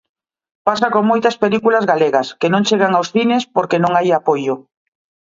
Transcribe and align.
Pasa 0.67 0.87
con 0.95 1.03
moitas 1.11 1.35
películas 1.43 1.87
galegas 1.91 2.27
que 2.39 2.51
non 2.53 2.65
chegan 2.67 2.91
aos 2.95 3.11
cines 3.13 3.43
porque 3.55 3.81
non 3.83 3.91
hai 3.97 4.07
apoio. 4.11 4.55